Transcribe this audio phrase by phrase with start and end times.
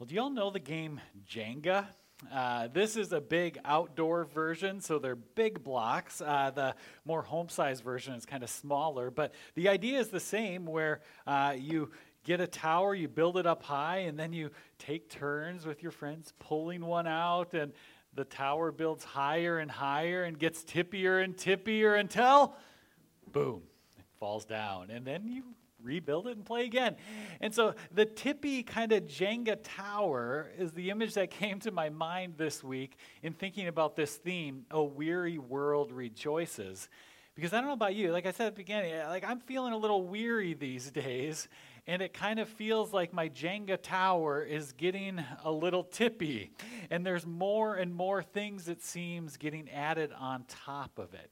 [0.00, 1.86] Well, do y'all know the game Jenga?
[2.32, 6.22] Uh, this is a big outdoor version, so they're big blocks.
[6.22, 10.18] Uh, the more home size version is kind of smaller, but the idea is the
[10.18, 11.90] same where uh, you
[12.24, 14.48] get a tower, you build it up high, and then you
[14.78, 17.70] take turns with your friends pulling one out, and
[18.14, 22.54] the tower builds higher and higher and gets tippier and tippier until,
[23.30, 23.60] boom,
[23.98, 24.88] it falls down.
[24.88, 25.44] And then you
[25.82, 26.96] rebuild it and play again.
[27.40, 31.88] And so the tippy kind of Jenga tower is the image that came to my
[31.88, 36.88] mind this week in thinking about this theme, A Weary World Rejoices.
[37.34, 39.72] Because I don't know about you, like I said at the beginning, like I'm feeling
[39.72, 41.48] a little weary these days,
[41.86, 46.52] and it kind of feels like my Jenga tower is getting a little tippy.
[46.90, 51.30] And there's more and more things, it seems, getting added on top of it.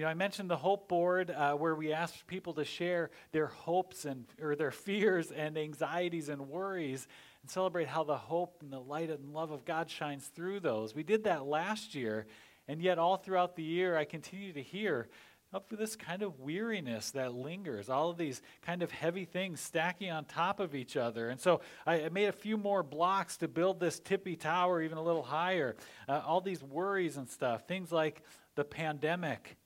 [0.00, 3.48] You know, I mentioned the hope board uh, where we asked people to share their
[3.48, 7.06] hopes and or their fears and anxieties and worries
[7.42, 10.94] and celebrate how the hope and the light and love of God shines through those.
[10.94, 12.24] We did that last year,
[12.66, 15.10] and yet all throughout the year I continue to hear
[15.52, 20.10] of this kind of weariness that lingers, all of these kind of heavy things stacking
[20.10, 21.28] on top of each other.
[21.28, 25.02] And so I made a few more blocks to build this tippy tower even a
[25.02, 25.76] little higher.
[26.08, 28.22] Uh, all these worries and stuff, things like
[28.54, 29.58] the pandemic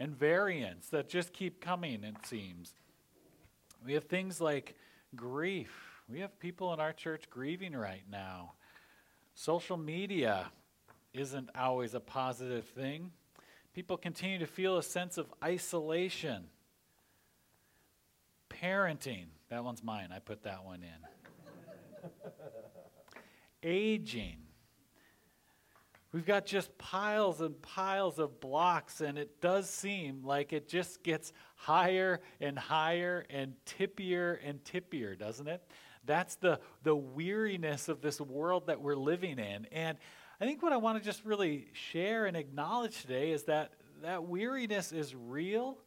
[0.00, 2.74] and variants that just keep coming, it seems.
[3.84, 4.74] We have things like
[5.14, 5.72] grief.
[6.08, 8.52] We have people in our church grieving right now.
[9.34, 10.50] Social media
[11.12, 13.12] isn't always a positive thing.
[13.74, 16.44] People continue to feel a sense of isolation.
[18.50, 20.08] Parenting, that one's mine.
[20.12, 22.10] I put that one in.
[23.62, 24.38] Aging.
[26.18, 31.04] We've got just piles and piles of blocks, and it does seem like it just
[31.04, 35.62] gets higher and higher and tippier and tippier, doesn't it?
[36.06, 39.68] That's the, the weariness of this world that we're living in.
[39.70, 39.96] And
[40.40, 43.70] I think what I want to just really share and acknowledge today is that
[44.02, 45.78] that weariness is real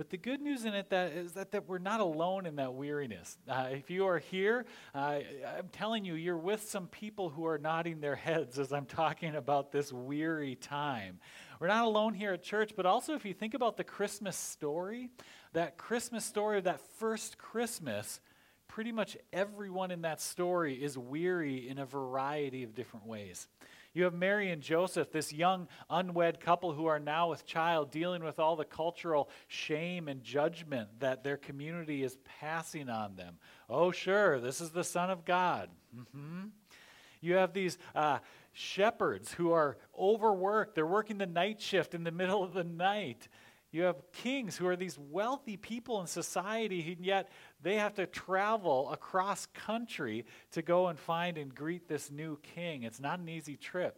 [0.00, 2.72] but the good news in it that is that, that we're not alone in that
[2.72, 3.36] weariness.
[3.46, 5.18] Uh, if you are here, uh,
[5.58, 9.36] I'm telling you, you're with some people who are nodding their heads as I'm talking
[9.36, 11.18] about this weary time.
[11.60, 15.10] We're not alone here at church, but also if you think about the Christmas story,
[15.52, 18.20] that Christmas story of that first Christmas,
[18.68, 23.48] pretty much everyone in that story is weary in a variety of different ways.
[23.92, 28.22] You have Mary and Joseph, this young unwed couple who are now with child, dealing
[28.22, 33.38] with all the cultural shame and judgment that their community is passing on them.
[33.68, 35.70] Oh, sure, this is the Son of God.
[35.96, 36.48] Mm-hmm.
[37.20, 38.18] You have these uh,
[38.52, 40.74] shepherds who are overworked.
[40.74, 43.28] They're working the night shift in the middle of the night.
[43.72, 47.30] You have kings who are these wealthy people in society, and yet
[47.62, 52.82] they have to travel across country to go and find and greet this new king.
[52.82, 53.96] It's not an easy trip.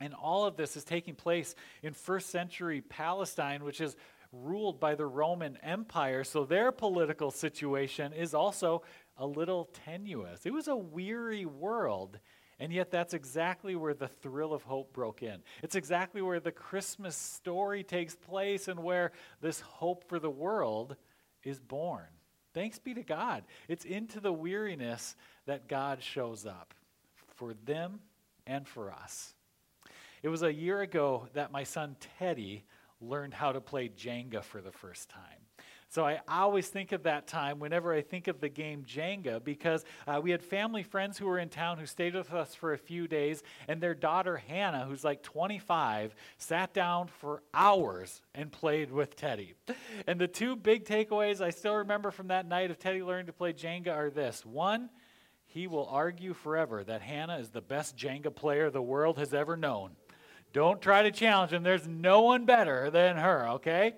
[0.00, 3.96] And all of this is taking place in first century Palestine, which is
[4.32, 6.24] ruled by the Roman Empire.
[6.24, 8.82] So their political situation is also
[9.16, 10.46] a little tenuous.
[10.46, 12.18] It was a weary world.
[12.62, 15.42] And yet, that's exactly where the thrill of hope broke in.
[15.64, 19.10] It's exactly where the Christmas story takes place and where
[19.40, 20.94] this hope for the world
[21.42, 22.06] is born.
[22.54, 23.42] Thanks be to God.
[23.66, 25.16] It's into the weariness
[25.46, 26.72] that God shows up
[27.34, 27.98] for them
[28.46, 29.34] and for us.
[30.22, 32.62] It was a year ago that my son Teddy
[33.00, 35.41] learned how to play Jenga for the first time.
[35.92, 39.84] So I always think of that time whenever I think of the game Jenga because
[40.06, 42.78] uh, we had family friends who were in town who stayed with us for a
[42.78, 48.90] few days, and their daughter Hannah, who's like 25, sat down for hours and played
[48.90, 49.52] with Teddy.
[50.06, 53.34] And the two big takeaways I still remember from that night of Teddy learning to
[53.34, 54.88] play Jenga are this one,
[55.44, 59.58] he will argue forever that Hannah is the best Jenga player the world has ever
[59.58, 59.90] known.
[60.54, 61.62] Don't try to challenge him.
[61.62, 63.96] There's no one better than her, okay?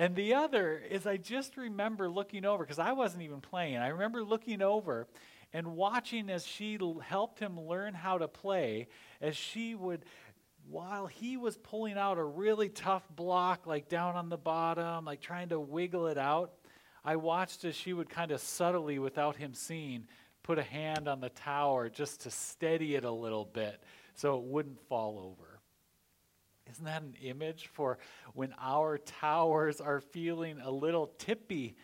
[0.00, 3.76] And the other is I just remember looking over, because I wasn't even playing.
[3.76, 5.06] I remember looking over
[5.52, 8.88] and watching as she l- helped him learn how to play,
[9.20, 10.06] as she would,
[10.70, 15.20] while he was pulling out a really tough block, like down on the bottom, like
[15.20, 16.54] trying to wiggle it out,
[17.04, 20.06] I watched as she would kind of subtly, without him seeing,
[20.42, 23.82] put a hand on the tower just to steady it a little bit
[24.14, 25.49] so it wouldn't fall over.
[26.68, 27.98] Isn't that an image for
[28.34, 31.76] when our towers are feeling a little tippy?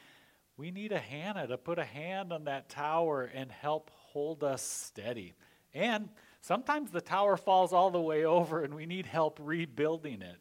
[0.57, 4.63] We need a Hannah to put a hand on that tower and help hold us
[4.63, 5.35] steady.
[5.75, 6.09] And
[6.41, 10.39] sometimes the tower falls all the way over and we need help rebuilding it.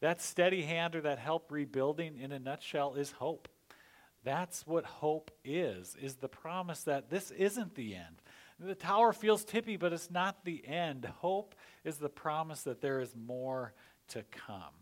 [0.00, 3.48] That steady hand or that help rebuilding, in a nutshell, is hope.
[4.24, 8.22] That's what hope is, is the promise that this isn't the end.
[8.60, 11.04] The tower feels tippy, but it's not the end.
[11.18, 13.72] Hope is the promise that there is more
[14.08, 14.74] to come.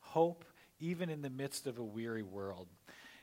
[0.00, 0.44] Hope,
[0.80, 2.68] even in the midst of a weary world.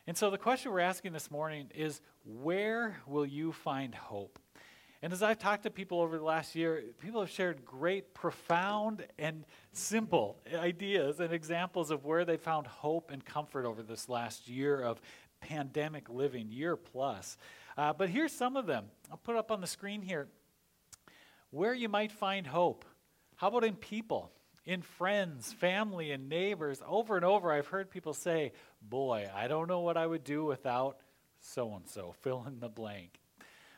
[0.06, 4.40] And so the question we're asking this morning is where will you find hope?
[5.04, 9.06] And as I've talked to people over the last year, people have shared great, profound,
[9.18, 14.48] and simple ideas and examples of where they found hope and comfort over this last
[14.48, 15.02] year of
[15.40, 17.38] pandemic living, year plus.
[17.78, 18.86] Uh, but here's some of them.
[19.10, 20.28] I'll put up on the screen here.
[21.50, 22.86] Where you might find hope.
[23.36, 24.32] How about in people,
[24.66, 26.82] in friends, family, and neighbors?
[26.88, 30.46] Over and over, I've heard people say, Boy, I don't know what I would do
[30.46, 30.98] without
[31.40, 33.20] so and so, fill in the blank.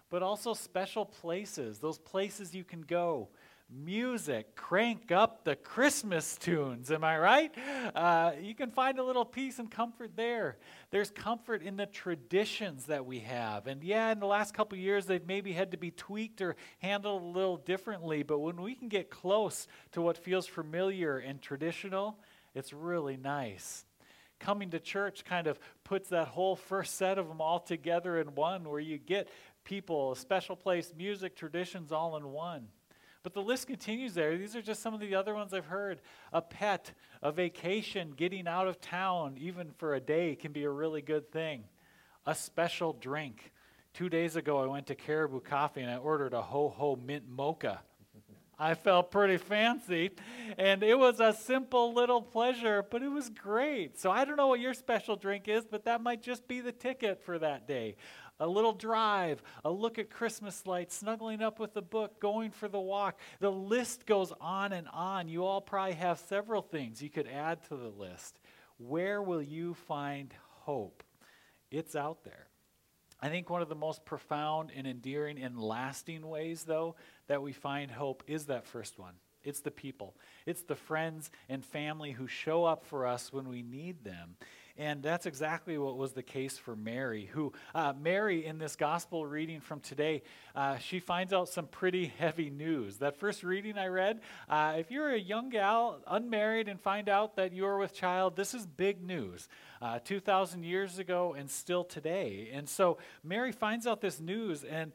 [0.09, 3.29] But also special places, those places you can go
[3.73, 6.91] music, crank up the Christmas tunes.
[6.91, 7.53] Am I right?
[7.95, 10.57] Uh, you can find a little peace and comfort there.
[10.91, 13.67] There's comfort in the traditions that we have.
[13.67, 17.21] And yeah, in the last couple years, they've maybe had to be tweaked or handled
[17.21, 18.23] a little differently.
[18.23, 22.19] But when we can get close to what feels familiar and traditional,
[22.53, 23.85] it's really nice.
[24.39, 28.35] Coming to church kind of puts that whole first set of them all together in
[28.35, 29.29] one, where you get
[29.63, 32.67] people, a special place, music, traditions all in one.
[33.23, 34.37] But the list continues there.
[34.37, 36.01] These are just some of the other ones I've heard.
[36.33, 36.91] A pet,
[37.21, 41.31] a vacation, getting out of town, even for a day, can be a really good
[41.31, 41.63] thing.
[42.25, 43.53] A special drink.
[43.93, 47.23] Two days ago, I went to Caribou Coffee and I ordered a ho ho mint
[47.29, 47.79] mocha.
[48.59, 50.11] I felt pretty fancy,
[50.59, 53.99] and it was a simple little pleasure, but it was great.
[53.99, 56.71] So I don't know what your special drink is, but that might just be the
[56.71, 57.95] ticket for that day
[58.39, 62.67] a little drive, a look at Christmas lights, snuggling up with a book, going for
[62.67, 63.19] the walk.
[63.39, 65.27] The list goes on and on.
[65.27, 68.39] You all probably have several things you could add to the list.
[68.77, 71.03] Where will you find hope?
[71.71, 72.47] It's out there.
[73.21, 76.95] I think one of the most profound and endearing and lasting ways, though,
[77.27, 79.13] that we find hope is that first one.
[79.43, 80.15] It's the people.
[80.45, 84.35] It's the friends and family who show up for us when we need them.
[84.75, 89.23] And that's exactly what was the case for Mary, who, uh, Mary, in this gospel
[89.23, 90.23] reading from today,
[90.55, 92.97] uh, she finds out some pretty heavy news.
[92.97, 97.35] That first reading I read, uh, if you're a young gal, unmarried, and find out
[97.35, 99.47] that you're with child, this is big news.
[99.79, 102.49] Uh, 2,000 years ago and still today.
[102.51, 104.91] And so Mary finds out this news, and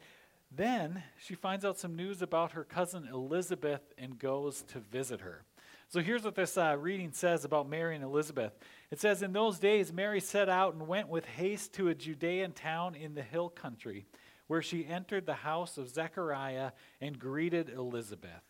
[0.51, 5.45] then she finds out some news about her cousin Elizabeth and goes to visit her.
[5.91, 8.53] So here's what this uh, reading says about Mary and Elizabeth.
[8.91, 12.53] It says, In those days, Mary set out and went with haste to a Judean
[12.53, 14.05] town in the hill country,
[14.49, 18.43] where she entered the house of Zechariah and greeted Elizabeth.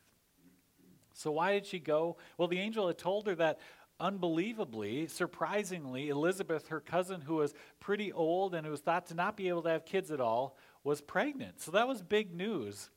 [1.15, 2.17] So, why did she go?
[2.39, 3.61] Well, the angel had told her that
[4.01, 9.37] unbelievably, surprisingly, Elizabeth, her cousin, who was pretty old and who was thought to not
[9.37, 11.61] be able to have kids at all, was pregnant.
[11.61, 12.91] So that was big news.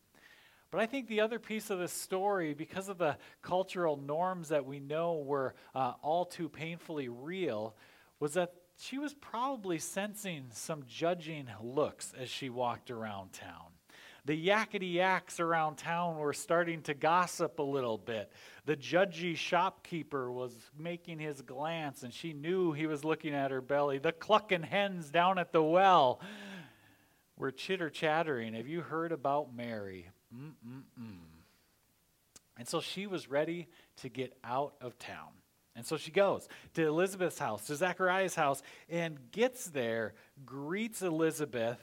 [0.71, 4.65] But I think the other piece of this story, because of the cultural norms that
[4.65, 7.75] we know were uh, all too painfully real,
[8.21, 13.71] was that she was probably sensing some judging looks as she walked around town.
[14.23, 18.31] The yakety yaks around town were starting to gossip a little bit.
[18.65, 23.61] The judgy shopkeeper was making his glance, and she knew he was looking at her
[23.61, 23.97] belly.
[23.97, 26.21] The clucking hens down at the well
[27.35, 28.53] were chitter chattering.
[28.53, 30.07] Have you heard about Mary?
[30.35, 31.17] Mm-mm-mm.
[32.57, 35.29] And so she was ready to get out of town.
[35.75, 40.13] And so she goes to Elizabeth's house, to Zechariah's house, and gets there,
[40.45, 41.81] greets Elizabeth.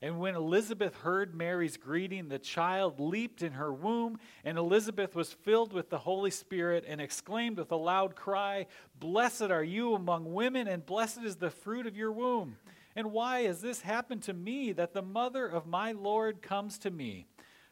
[0.00, 5.32] And when Elizabeth heard Mary's greeting, the child leaped in her womb, and Elizabeth was
[5.32, 8.66] filled with the Holy Spirit and exclaimed with a loud cry,
[9.00, 12.56] Blessed are you among women, and blessed is the fruit of your womb.
[12.94, 16.90] And why has this happened to me that the mother of my Lord comes to
[16.90, 17.26] me?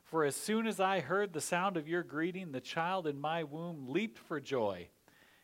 [0.07, 3.43] For as soon as I heard the sound of your greeting, the child in my
[3.43, 4.89] womb leaped for joy.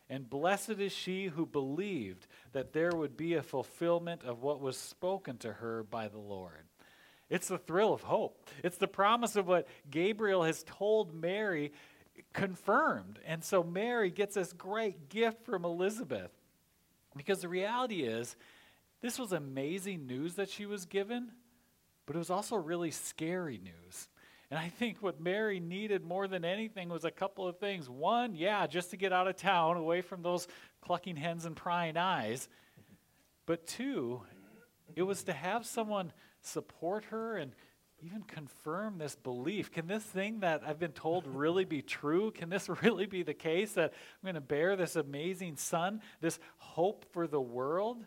[0.09, 4.77] And blessed is she who believed that there would be a fulfillment of what was
[4.77, 6.63] spoken to her by the Lord.
[7.29, 8.47] It's the thrill of hope.
[8.63, 11.73] It's the promise of what Gabriel has told Mary
[12.31, 13.19] confirmed.
[13.25, 16.31] And so Mary gets this great gift from Elizabeth.
[17.17, 18.37] Because the reality is,
[19.01, 21.31] this was amazing news that she was given,
[22.05, 24.07] but it was also really scary news.
[24.53, 27.89] And I think what Mary needed more than anything was a couple of things.
[27.89, 30.47] One, yeah, just to get out of town, away from those
[30.79, 32.47] clucking hens and prying eyes.
[33.47, 34.21] But two,
[34.95, 37.53] it was to have someone support her and
[38.03, 39.71] even confirm this belief.
[39.71, 42.29] Can this thing that I've been told really be true?
[42.29, 46.37] Can this really be the case that I'm going to bear this amazing son, this
[46.57, 48.05] hope for the world?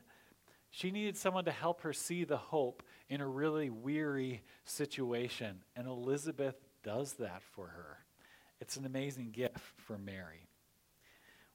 [0.71, 5.63] She needed someone to help her see the hope in a really weary situation.
[5.75, 7.99] And Elizabeth does that for her.
[8.61, 10.49] It's an amazing gift for Mary.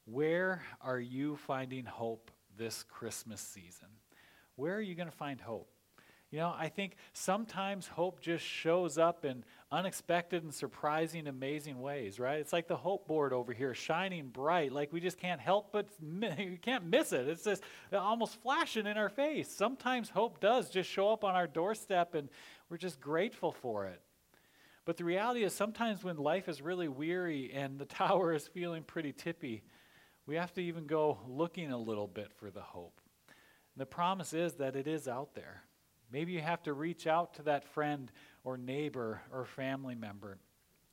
[0.04, 3.88] Where are you finding hope this Christmas season?
[4.56, 5.70] Where are you going to find hope?
[6.32, 12.18] You know, I think sometimes hope just shows up in unexpected and surprising, amazing ways,
[12.18, 12.40] right?
[12.40, 15.88] It's like the hope board over here, shining bright, like we just can't help but
[16.00, 17.28] you can't miss it.
[17.28, 17.62] It's just
[17.92, 19.50] almost flashing in our face.
[19.50, 22.30] Sometimes hope does just show up on our doorstep, and
[22.70, 24.00] we're just grateful for it.
[24.86, 28.84] But the reality is, sometimes when life is really weary and the tower is feeling
[28.84, 29.64] pretty tippy,
[30.26, 33.02] we have to even go looking a little bit for the hope.
[33.28, 35.64] And the promise is that it is out there.
[36.12, 38.12] Maybe you have to reach out to that friend
[38.44, 40.38] or neighbor or family member.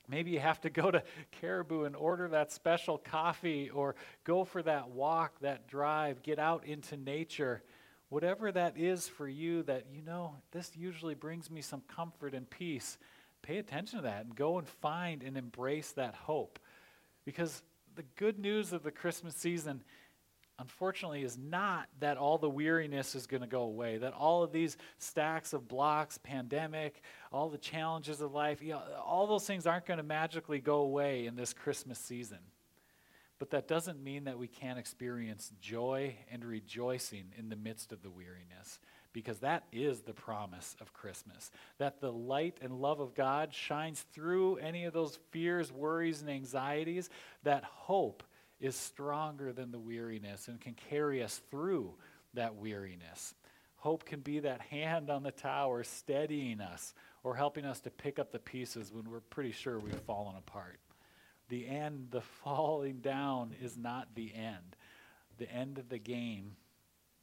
[0.07, 1.03] Maybe you have to go to
[1.39, 6.65] Caribou and order that special coffee or go for that walk, that drive, get out
[6.65, 7.61] into nature.
[8.09, 12.49] Whatever that is for you, that you know, this usually brings me some comfort and
[12.49, 12.97] peace.
[13.43, 16.57] Pay attention to that and go and find and embrace that hope.
[17.23, 17.61] Because
[17.95, 19.83] the good news of the Christmas season
[20.59, 24.51] unfortunately, is not that all the weariness is going to go away, that all of
[24.51, 27.01] these stacks of blocks, pandemic,
[27.31, 30.81] all the challenges of life, you know, all those things aren't going to magically go
[30.81, 32.39] away in this Christmas season.
[33.39, 38.03] But that doesn't mean that we can't experience joy and rejoicing in the midst of
[38.03, 38.81] the weariness,
[39.13, 41.49] because that is the promise of Christmas.
[41.77, 46.29] That the light and love of God shines through any of those fears, worries, and
[46.29, 47.09] anxieties,
[47.43, 48.23] that hope
[48.59, 51.93] is stronger than the weariness and can carry us through
[52.33, 53.33] that weariness.
[53.77, 58.19] Hope can be that hand on the tower steadying us or helping us to pick
[58.19, 60.79] up the pieces when we're pretty sure we've fallen apart.
[61.47, 64.75] The end, the falling down, is not the end.
[65.37, 66.57] The end of the game,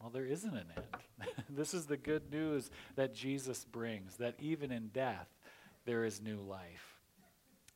[0.00, 1.34] well, there isn't an end.
[1.50, 5.28] this is the good news that Jesus brings, that even in death,
[5.84, 6.95] there is new life.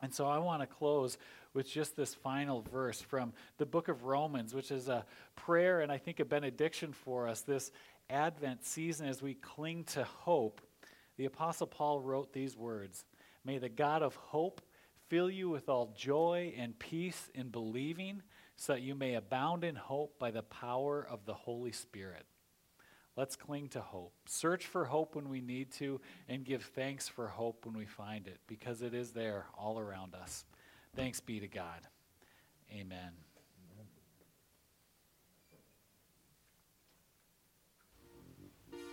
[0.03, 1.19] And so I want to close
[1.53, 5.05] with just this final verse from the book of Romans, which is a
[5.37, 7.71] prayer and I think a benediction for us this
[8.09, 10.61] Advent season as we cling to hope.
[11.17, 13.05] The Apostle Paul wrote these words
[13.45, 14.61] May the God of hope
[15.09, 18.23] fill you with all joy and peace in believing,
[18.57, 22.25] so that you may abound in hope by the power of the Holy Spirit.
[23.17, 24.13] Let's cling to hope.
[24.27, 28.27] Search for hope when we need to, and give thanks for hope when we find
[28.27, 30.45] it, because it is there all around us.
[30.95, 31.81] Thanks be to God.
[32.73, 33.13] Amen.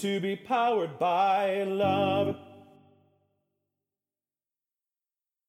[0.00, 2.49] to be powered by love.